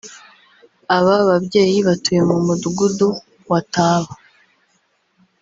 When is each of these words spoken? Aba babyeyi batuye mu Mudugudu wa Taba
Aba 0.97 1.15
babyeyi 1.27 1.79
batuye 1.87 2.21
mu 2.29 2.37
Mudugudu 2.45 3.09
wa 3.49 3.59
Taba 3.73 4.13